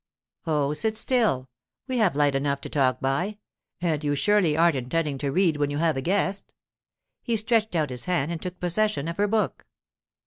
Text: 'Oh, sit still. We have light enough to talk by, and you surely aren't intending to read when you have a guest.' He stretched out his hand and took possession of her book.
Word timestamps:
'Oh, 0.47 0.73
sit 0.73 0.97
still. 0.97 1.47
We 1.87 1.99
have 1.99 2.15
light 2.15 2.33
enough 2.33 2.59
to 2.61 2.69
talk 2.69 3.01
by, 3.01 3.37
and 3.81 4.03
you 4.03 4.15
surely 4.15 4.57
aren't 4.57 4.75
intending 4.75 5.19
to 5.19 5.31
read 5.31 5.57
when 5.57 5.69
you 5.69 5.77
have 5.77 5.95
a 5.95 6.01
guest.' 6.01 6.53
He 7.21 7.37
stretched 7.37 7.75
out 7.75 7.91
his 7.91 8.05
hand 8.05 8.31
and 8.31 8.41
took 8.41 8.59
possession 8.59 9.07
of 9.07 9.17
her 9.17 9.27
book. 9.27 9.63